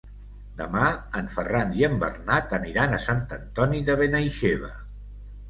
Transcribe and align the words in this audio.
Demà 0.61 0.85
en 1.19 1.29
Ferran 1.33 1.73
i 1.81 1.85
en 1.89 1.99
Bernat 2.05 2.57
aniran 2.59 2.97
a 2.99 3.03
Sant 3.05 3.23
Antoni 3.37 3.85
de 3.93 3.99
Benaixeve. 4.03 4.73